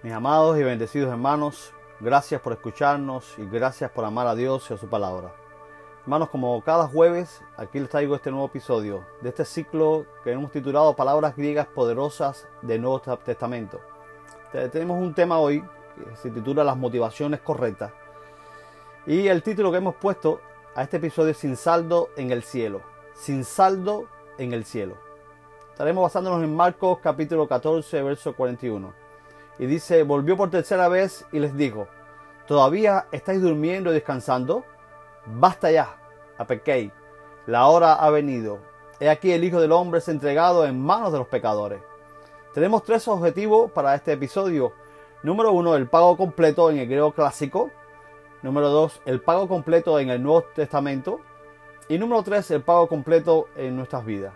[0.00, 4.74] Mis amados y bendecidos hermanos, gracias por escucharnos y gracias por amar a Dios y
[4.74, 5.34] a su palabra.
[6.02, 10.52] Hermanos, como cada jueves, aquí les traigo este nuevo episodio de este ciclo que hemos
[10.52, 13.80] titulado Palabras griegas poderosas del Nuevo Testamento.
[14.70, 15.64] Tenemos un tema hoy
[15.96, 17.90] que se titula Las motivaciones correctas.
[19.04, 20.40] Y el título que hemos puesto
[20.76, 22.82] a este episodio es Sin saldo en el cielo.
[23.14, 24.06] Sin saldo
[24.38, 24.94] en el cielo.
[25.72, 29.07] Estaremos basándonos en Marcos capítulo 14, verso 41
[29.58, 31.88] y dice, volvió por tercera vez y les dijo,
[32.46, 34.64] ¿todavía estáis durmiendo y descansando?
[35.26, 35.96] Basta ya,
[36.38, 36.92] apequéis,
[37.46, 38.58] la hora ha venido.
[39.00, 41.80] He aquí el Hijo del Hombre es entregado en manos de los pecadores.
[42.52, 44.72] Tenemos tres objetivos para este episodio.
[45.22, 47.70] Número uno, el pago completo en el griego clásico.
[48.42, 51.20] Número dos, el pago completo en el Nuevo Testamento.
[51.88, 54.34] Y número tres, el pago completo en nuestras vidas.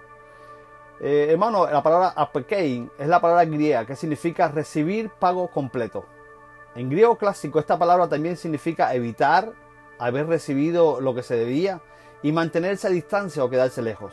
[1.04, 6.04] Eh, hermano, la palabra apekein es la palabra griega que significa recibir pago completo.
[6.76, 9.52] En griego clásico esta palabra también significa evitar
[9.98, 11.80] haber recibido lo que se debía
[12.22, 14.12] y mantenerse a distancia o quedarse lejos.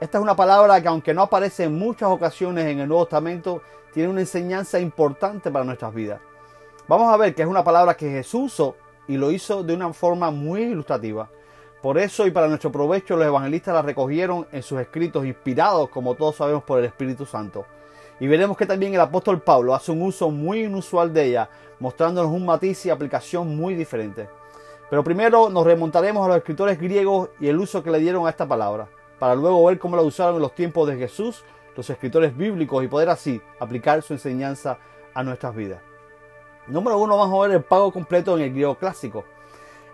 [0.00, 3.60] Esta es una palabra que aunque no aparece en muchas ocasiones en el Nuevo Testamento,
[3.92, 6.20] tiene una enseñanza importante para nuestras vidas.
[6.86, 8.76] Vamos a ver que es una palabra que Jesús usó
[9.08, 11.28] y lo hizo de una forma muy ilustrativa.
[11.82, 16.14] Por eso y para nuestro provecho los evangelistas la recogieron en sus escritos inspirados, como
[16.14, 17.66] todos sabemos, por el Espíritu Santo.
[18.20, 22.30] Y veremos que también el apóstol Pablo hace un uso muy inusual de ella, mostrándonos
[22.30, 24.28] un matiz y aplicación muy diferente.
[24.88, 28.30] Pero primero nos remontaremos a los escritores griegos y el uso que le dieron a
[28.30, 28.86] esta palabra,
[29.18, 31.44] para luego ver cómo la usaron en los tiempos de Jesús
[31.76, 34.78] los escritores bíblicos y poder así aplicar su enseñanza
[35.14, 35.80] a nuestras vidas.
[36.68, 39.24] Número uno, vamos a ver el pago completo en el griego clásico.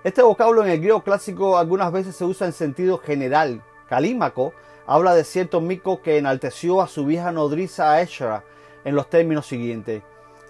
[0.05, 3.65] Este vocablo en el griego clásico algunas veces se usa en sentido general.
[3.89, 4.53] Calímaco
[4.87, 8.45] habla de cierto mico que enalteció a su vieja nodriza Aeshra
[8.85, 10.05] en los términos siguientes.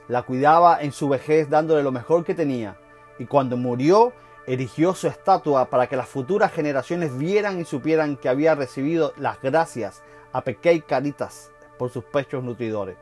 [0.07, 2.77] La cuidaba en su vejez dándole lo mejor que tenía,
[3.19, 4.13] y cuando murió
[4.47, 9.41] erigió su estatua para que las futuras generaciones vieran y supieran que había recibido las
[9.41, 12.99] gracias a Pequei Caritas por sus pechos nutridores.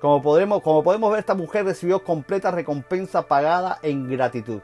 [0.00, 4.60] Como podemos, como podemos ver, esta mujer recibió completa recompensa pagada en gratitud.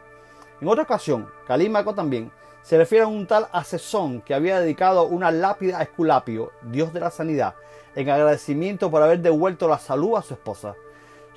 [0.61, 2.31] En otra ocasión, Calímaco también
[2.63, 7.01] se refiere a un tal Asesón que había dedicado una lápida a Esculapio, dios de
[7.01, 7.55] la sanidad,
[7.95, 10.75] en agradecimiento por haber devuelto la salud a su esposa.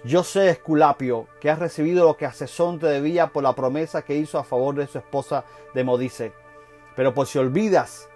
[0.04, 4.16] Yo sé, Esculapio, que has recibido lo que Asesón te debía por la promesa que
[4.16, 6.32] hizo a favor de su esposa de Modice.
[6.96, 8.08] Pero por si olvidas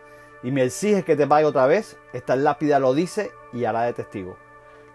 [0.44, 3.94] y me exiges que te pague otra vez, esta lápida lo dice y hará de
[3.94, 4.38] testigo.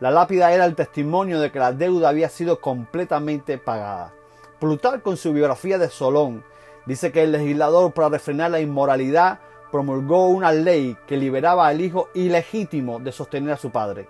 [0.01, 4.15] La lápida era el testimonio de que la deuda había sido completamente pagada.
[4.59, 6.43] Plutarco en su biografía de Solón
[6.87, 9.41] dice que el legislador para refrenar la inmoralidad
[9.71, 14.09] promulgó una ley que liberaba al hijo ilegítimo de sostener a su padre.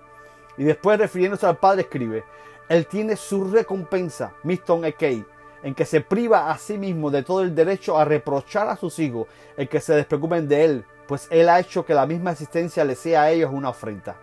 [0.57, 2.23] Y después refiriéndose al padre escribe,
[2.69, 5.25] él tiene su recompensa, Miston Ekei,
[5.65, 9.01] en que se priva a sí mismo de todo el derecho a reprochar a sus
[9.01, 9.27] hijos
[9.57, 12.95] el que se despreocupen de él, pues él ha hecho que la misma existencia le
[12.95, 14.17] sea a ellos una ofrenda.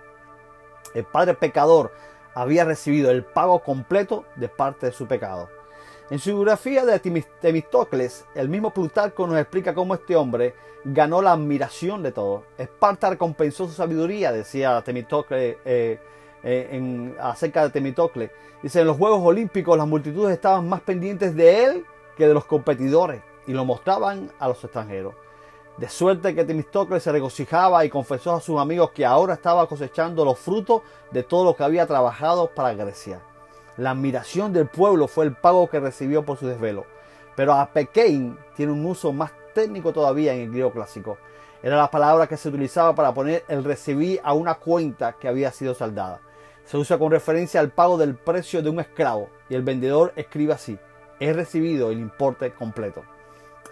[0.94, 1.92] El padre pecador
[2.34, 5.50] había recibido el pago completo de parte de su pecado.
[6.10, 10.54] En su biografía de Temistocles, el mismo Plutarco nos explica cómo este hombre
[10.84, 12.44] ganó la admiración de todos.
[12.58, 16.00] Esparta recompensó su sabiduría, decía Temistocles eh,
[16.44, 18.32] eh, acerca de Temistocles.
[18.62, 21.86] Dice, en los Juegos Olímpicos las multitudes estaban más pendientes de él
[22.18, 25.16] que de los competidores y lo mostraban a los extranjeros.
[25.78, 30.26] De suerte que Temistocles se regocijaba y confesó a sus amigos que ahora estaba cosechando
[30.26, 30.82] los frutos
[31.12, 33.22] de todo lo que había trabajado para Grecia.
[33.78, 36.86] La admiración del pueblo fue el pago que recibió por su desvelo.
[37.36, 41.18] Pero apekein tiene un uso más técnico todavía en el griego clásico.
[41.64, 45.52] Era la palabra que se utilizaba para poner el recibí a una cuenta que había
[45.52, 46.20] sido saldada.
[46.66, 50.54] Se usa con referencia al pago del precio de un esclavo y el vendedor escribe
[50.54, 50.78] así,
[51.20, 53.04] he recibido el importe completo.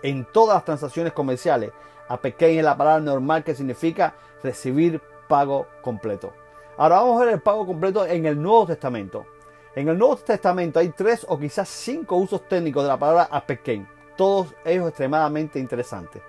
[0.04, 1.72] En todas las transacciones comerciales,
[2.08, 6.34] apekein es la palabra normal que significa recibir pago completo.
[6.78, 9.26] Ahora vamos a ver el pago completo en el Nuevo Testamento.
[9.74, 13.88] En el Nuevo Testamento hay tres o quizás cinco usos técnicos de la palabra apekein,
[14.18, 16.22] todos ellos extremadamente interesantes.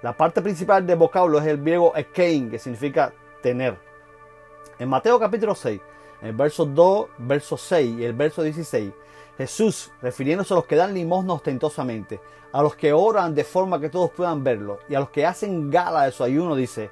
[0.00, 3.12] La parte principal del vocablo es el griego ekein, que significa
[3.42, 3.76] tener.
[4.78, 5.78] En Mateo capítulo 6,
[6.22, 8.90] en el verso 2, verso 6 y el verso 16,
[9.36, 12.18] Jesús, refiriéndose a los que dan limosna ostentosamente,
[12.50, 15.70] a los que oran de forma que todos puedan verlo y a los que hacen
[15.70, 16.90] gala de su ayuno, dice,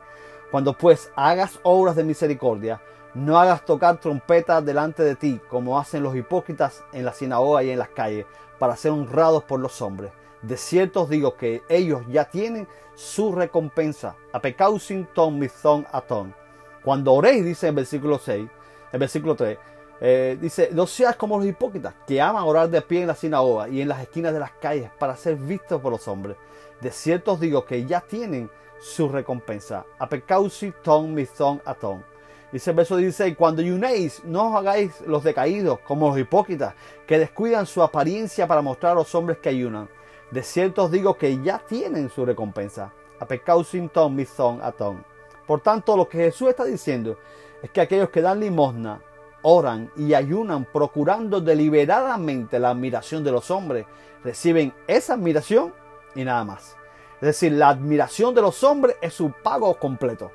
[0.50, 2.82] cuando pues hagas obras de misericordia,
[3.14, 7.70] no hagas tocar trompetas delante de ti, como hacen los hipócritas en la sinagoga y
[7.70, 8.26] en las calles,
[8.58, 10.12] para ser honrados por los hombres.
[10.42, 14.16] De cierto os digo que ellos ya tienen su recompensa.
[14.32, 16.34] Apecausin ton mizon aton.
[16.82, 18.48] Cuando oréis, dice en versículo 6,
[18.92, 19.58] el versículo 3,
[20.00, 23.68] Eh, dice, no seas como los hipócritas que aman orar de pie en la sinagoga
[23.68, 26.36] y en las esquinas de las calles para ser vistos por los hombres.
[26.80, 28.50] De cierto os digo que ya tienen
[28.80, 29.86] su recompensa.
[29.98, 32.04] Apecausi ton ton aton.
[32.54, 37.18] Dice el verso 16, cuando ayunéis, no os hagáis los decaídos como los hipócritas, que
[37.18, 39.88] descuidan su apariencia para mostrar a los hombres que ayunan.
[40.30, 42.92] De cierto os digo que ya tienen su recompensa.
[43.18, 45.04] Apecausin ton ton aton.
[45.48, 47.18] Por tanto, lo que Jesús está diciendo
[47.60, 49.00] es que aquellos que dan limosna,
[49.42, 53.84] oran y ayunan procurando deliberadamente la admiración de los hombres,
[54.22, 55.74] reciben esa admiración
[56.14, 56.76] y nada más.
[57.16, 60.30] Es decir, la admiración de los hombres es su pago completo.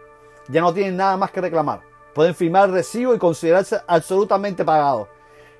[0.50, 1.88] Ya no tienen nada más que reclamar.
[2.14, 5.08] Pueden firmar recibo y considerarse absolutamente pagados.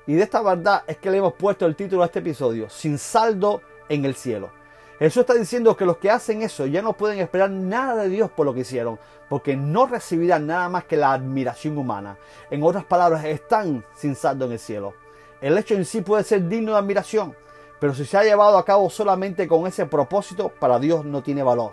[0.06, 2.98] Y de esta verdad es que le hemos puesto el título a este episodio, Sin
[2.98, 4.50] saldo en el cielo.
[4.98, 8.30] Jesús está diciendo que los que hacen eso ya no pueden esperar nada de Dios
[8.30, 8.98] por lo que hicieron,
[9.30, 12.18] porque no recibirán nada más que la admiración humana.
[12.50, 14.92] En otras palabras, están sin saldo en el cielo.
[15.40, 17.34] El hecho en sí puede ser digno de admiración,
[17.78, 21.42] pero si se ha llevado a cabo solamente con ese propósito, para Dios no tiene
[21.42, 21.72] valor.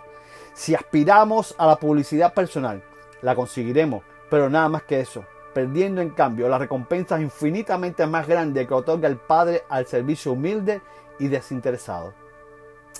[0.54, 2.82] Si aspiramos a la publicidad personal,
[3.20, 8.66] la conseguiremos, pero nada más que eso, perdiendo en cambio las recompensas infinitamente más grandes
[8.66, 10.80] que otorga el Padre al servicio humilde
[11.18, 12.14] y desinteresado.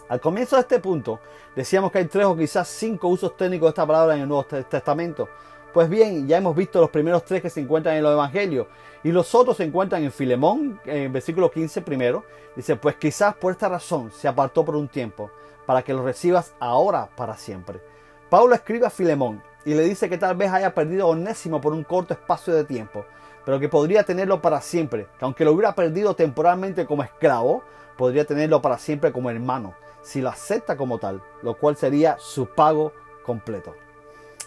[0.09, 1.21] Al comienzo de este punto
[1.55, 4.45] decíamos que hay tres o quizás cinco usos técnicos de esta palabra en el Nuevo
[4.45, 5.29] Testamento.
[5.73, 8.67] Pues bien, ya hemos visto los primeros tres que se encuentran en los Evangelios
[9.05, 12.25] y los otros se encuentran en Filemón, en versículo 15 primero.
[12.57, 15.31] Dice, pues quizás por esta razón se apartó por un tiempo,
[15.67, 17.81] para que lo recibas ahora para siempre.
[18.31, 21.73] Pablo escribe a Filemón y le dice que tal vez haya perdido a Onésimo por
[21.73, 23.05] un corto espacio de tiempo,
[23.45, 27.63] pero que podría tenerlo para siempre, que aunque lo hubiera perdido temporalmente como esclavo,
[27.97, 32.47] podría tenerlo para siempre como hermano, si lo acepta como tal, lo cual sería su
[32.47, 32.93] pago
[33.25, 33.75] completo.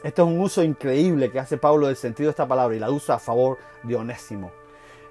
[0.03, 2.89] Este es un uso increíble que hace Pablo del sentido de esta palabra y la
[2.89, 4.51] usa a favor de Onésimo.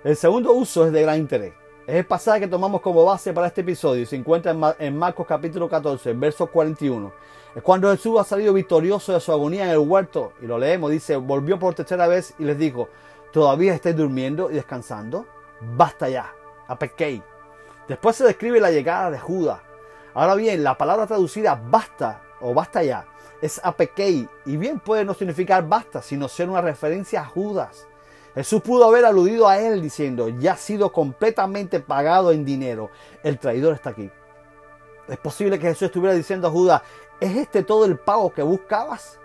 [0.03, 1.53] El segundo uso es de gran interés.
[1.91, 5.69] Es el pasaje que tomamos como base para este episodio se encuentra en Marcos capítulo
[5.69, 7.13] 14, verso 41.
[7.57, 10.93] Es cuando Jesús ha salido victorioso de su agonía en el huerto, y lo leemos,
[10.93, 12.89] dice, volvió por tercera vez y les dijo,
[13.33, 15.27] ¿todavía estáis durmiendo y descansando?
[15.61, 16.33] Basta ya,
[16.69, 17.25] apequei.
[17.89, 19.61] Después se describe la llegada de Judas.
[20.15, 23.05] Ahora bien, la palabra traducida basta o basta ya
[23.43, 27.89] es apequei, y bien puede no significar basta, sino ser una referencia a Judas.
[28.35, 32.91] Jesús pudo haber aludido a él diciendo, ya ha sido completamente pagado en dinero,
[33.23, 34.11] el traidor está aquí.
[35.09, 36.83] Es posible que Jesús estuviera diciendo a Judas,
[37.21, 39.19] ¿es este todo el pago que buscabas?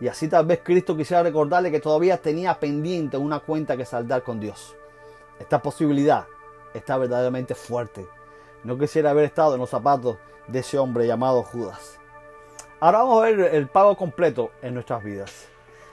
[0.00, 4.22] Y así tal vez Cristo quisiera recordarle que todavía tenía pendiente una cuenta que saldar
[4.22, 4.74] con Dios.
[5.38, 6.26] Esta posibilidad
[6.74, 8.06] está verdaderamente fuerte.
[8.64, 10.16] No quisiera haber estado en los zapatos
[10.48, 11.98] de ese hombre llamado Judas.
[12.80, 15.48] Ahora vamos a ver el pago completo en nuestras vidas.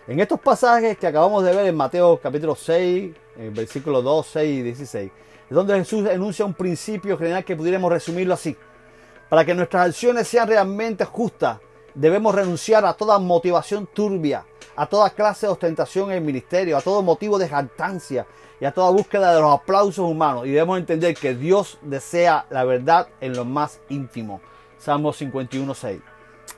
[0.07, 4.59] En estos pasajes que acabamos de ver en Mateo capítulo 6, en versículos 2, 6
[4.59, 5.11] y 16,
[5.49, 8.55] es donde Jesús enuncia un principio general que pudiéramos resumirlo así.
[9.27, 11.59] Para que nuestras acciones sean realmente justas,
[11.93, 14.45] debemos renunciar a toda motivación turbia,
[14.77, 18.25] a toda clase de ostentación en el ministerio, a todo motivo de jactancia
[18.61, 20.45] y a toda búsqueda de los aplausos humanos.
[20.45, 24.39] Y debemos entender que Dios desea la verdad en lo más íntimo.
[24.77, 25.99] Salmo 51, 6.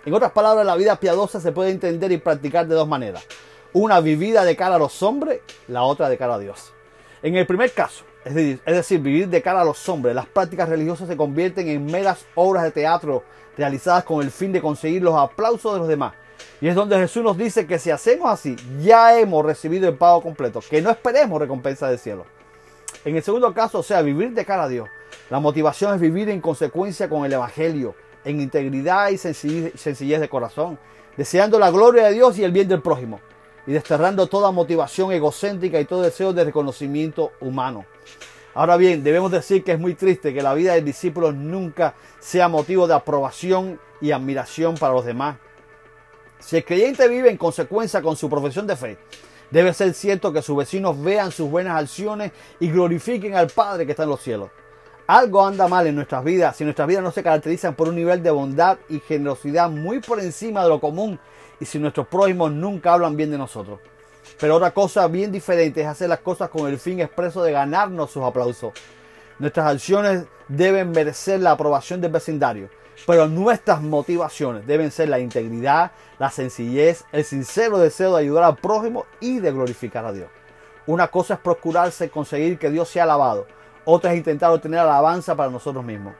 [0.05, 3.25] En otras palabras, la vida piadosa se puede entender y practicar de dos maneras.
[3.73, 6.73] Una vivida de cara a los hombres, la otra de cara a Dios.
[7.21, 8.33] En el primer caso, es
[8.65, 12.63] decir, vivir de cara a los hombres, las prácticas religiosas se convierten en meras obras
[12.63, 13.23] de teatro
[13.57, 16.13] realizadas con el fin de conseguir los aplausos de los demás.
[16.61, 20.21] Y es donde Jesús nos dice que si hacemos así, ya hemos recibido el pago
[20.21, 22.25] completo, que no esperemos recompensa del cielo.
[23.03, 24.87] En el segundo caso, o sea, vivir de cara a Dios.
[25.29, 27.95] La motivación es vivir en consecuencia con el Evangelio,
[28.25, 30.79] en integridad y sencillez de corazón,
[31.17, 33.19] deseando la gloria de Dios y el bien del prójimo,
[33.67, 37.85] y desterrando toda motivación egocéntrica y todo deseo de reconocimiento humano.
[38.53, 42.47] Ahora bien, debemos decir que es muy triste que la vida del discípulo nunca sea
[42.47, 45.37] motivo de aprobación y admiración para los demás.
[46.39, 48.97] Si el creyente vive en consecuencia con su profesión de fe,
[49.51, 53.91] debe ser cierto que sus vecinos vean sus buenas acciones y glorifiquen al Padre que
[53.91, 54.49] está en los cielos.
[55.09, 58.21] Algo anda mal en nuestras vidas si nuestras vidas no se caracterizan por un nivel
[58.21, 61.19] de bondad y generosidad muy por encima de lo común
[61.59, 63.79] y si nuestros prójimos nunca hablan bien de nosotros.
[64.39, 68.11] Pero otra cosa bien diferente es hacer las cosas con el fin expreso de ganarnos
[68.11, 68.71] sus aplausos.
[69.39, 72.69] Nuestras acciones deben merecer la aprobación del vecindario,
[73.07, 78.57] pero nuestras motivaciones deben ser la integridad, la sencillez, el sincero deseo de ayudar al
[78.57, 80.29] prójimo y de glorificar a Dios.
[80.85, 83.47] Una cosa es procurarse conseguir que Dios sea alabado,
[83.85, 86.13] otra es intentar obtener alabanza para nosotros mismos.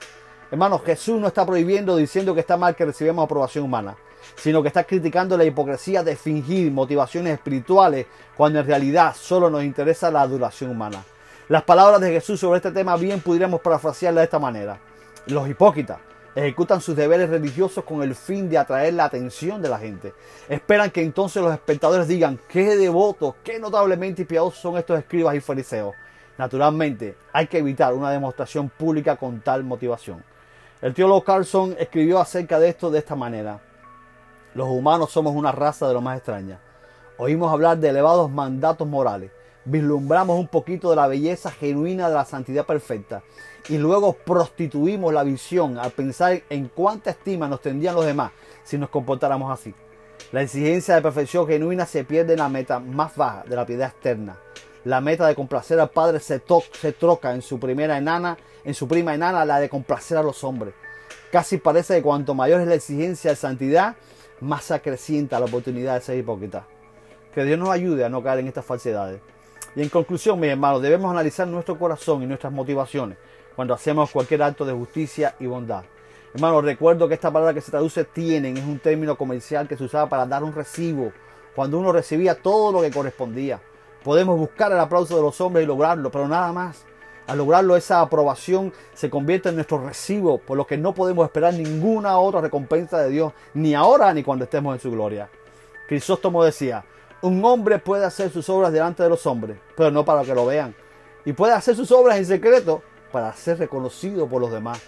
[0.52, 3.96] Hermanos, Jesús no está prohibiendo diciendo que está mal que recibamos aprobación humana.
[4.36, 9.64] sino que está criticando la hipocresía de fingir motivaciones espirituales cuando en realidad solo nos
[9.64, 11.04] interesa la adoración humana.
[11.48, 14.80] Las palabras de Jesús sobre este tema bien pudiéramos parafrasearla de esta manera.
[15.26, 16.00] Los hipócritas
[16.36, 20.14] ejecutan sus deberes religiosos con el fin de atraer la atención de la gente.
[20.48, 25.42] Esperan que entonces los espectadores digan qué devotos, qué notablemente piadosos son estos escribas y
[25.42, 25.96] fariseos.
[26.40, 30.24] Naturalmente, hay que evitar una demostración pública con tal motivación.
[30.82, 33.60] El teólogo Carlson escribió acerca de esto de esta manera.
[34.54, 36.62] Los humanos somos una raza de lo más extraña.
[37.18, 39.32] Oímos hablar de elevados mandatos morales,
[39.66, 43.22] vislumbramos un poquito de la belleza genuina de la santidad perfecta
[43.68, 48.32] y luego prostituimos la visión al pensar en cuánta estima nos tendrían los demás
[48.64, 49.76] si nos comportáramos así.
[50.32, 53.90] La exigencia de perfección genuina se pierde en la meta más baja de la piedad
[53.90, 54.38] externa.
[54.86, 59.14] La meta de complacer al Padre se, troca en su primera enana, en su prima
[59.14, 60.74] enana, la de complacer a los hombres.
[61.32, 63.96] Casi parece que cuanto mayor es la exigencia de santidad,
[64.40, 66.66] más se acrecienta la oportunidad de ser hipócrita.
[67.34, 69.22] Que Dios nos ayude a no caer en estas falsedades.
[69.76, 73.18] Y en conclusión, mis hermanos, debemos analizar nuestro corazón y nuestras motivaciones
[73.56, 75.84] cuando hacemos cualquier acto de justicia y bondad.
[76.34, 79.84] Hermano, recuerdo que esta palabra que se traduce tienen es un término comercial que se
[79.84, 81.12] usaba para dar un recibo,
[81.54, 83.60] cuando uno recibía todo lo que correspondía.
[84.10, 86.84] Podemos buscar el aplauso de los hombres y lograrlo, pero nada más.
[87.28, 91.54] Al lograrlo, esa aprobación se convierte en nuestro recibo, por lo que no podemos esperar
[91.54, 95.30] ninguna otra recompensa de Dios, ni ahora ni cuando estemos en su gloria.
[95.88, 96.84] Crisóstomo decía,
[97.22, 100.48] un hombre puede hacer sus obras delante de los hombres, pero no para que lo
[100.48, 100.74] vean.
[101.24, 104.82] Y puede hacer sus obras en secreto para ser reconocido por los demás.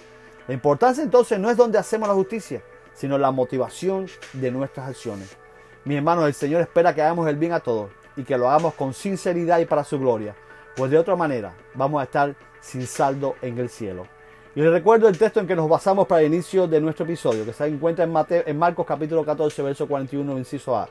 [0.48, 2.64] La importancia entonces no es donde hacemos la justicia,
[2.96, 5.38] sino la motivación de nuestras acciones.
[5.86, 8.74] Mi hermano, el Señor espera que hagamos el bien a todos y que lo hagamos
[8.74, 10.36] con sinceridad y para su gloria,
[10.76, 14.08] pues de otra manera vamos a estar sin saldo en el cielo.
[14.54, 17.46] Y les recuerdo el texto en que nos basamos para el inicio de nuestro episodio,
[17.46, 20.90] que se encuentra en, Mateo, en Marcos capítulo 14, verso 41, inciso A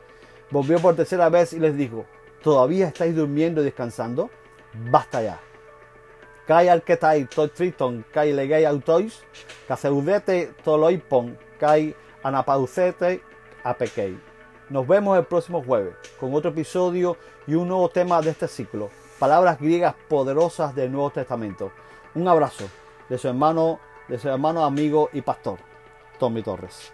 [0.50, 2.04] volvió por tercera vez y les dijo,
[2.42, 4.30] ¿todavía estáis durmiendo y descansando?
[4.90, 5.40] Basta ya.
[6.46, 9.22] Kai arketai triton, kai autois,
[9.68, 13.22] caseudete toloipon, kai anapaucete
[13.62, 14.29] apekei.
[14.70, 18.88] Nos vemos el próximo jueves con otro episodio y un nuevo tema de este ciclo.
[19.18, 21.72] Palabras griegas poderosas del Nuevo Testamento.
[22.14, 22.68] Un abrazo
[23.08, 25.58] de su hermano, de su hermano amigo y pastor,
[26.20, 26.92] Tommy Torres.